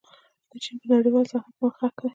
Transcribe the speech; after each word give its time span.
چین 0.63 0.75
په 0.81 0.85
نړیواله 0.93 1.29
صحنه 1.31 1.47
کې 1.53 1.59
مخکښ 1.61 1.93
دی. 1.99 2.07